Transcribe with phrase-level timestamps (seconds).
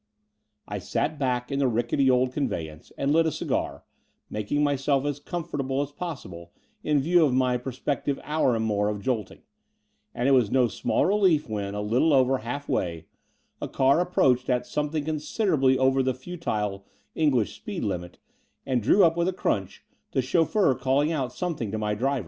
[0.67, 3.83] I sat back in the rickety old conveyance and lit a cigar,
[4.31, 8.99] making myself as comfortable as possible in view of my prospective hour and more of
[9.03, 9.43] jolting:
[10.15, 13.05] and it was no small relief when, a little over half way,
[13.61, 16.83] a car approached at something considerably over the futile
[17.13, 18.17] English speed limit
[18.65, 22.19] and drew up with a scrunch, the chauffeur calling out something to my driver.